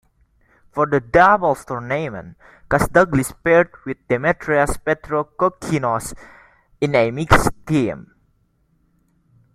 [0.71, 2.35] For the doubles tournament,
[2.71, 6.15] Kasdaglis paired with Demetrios Petrokokkinos
[6.81, 8.11] in a mixed team.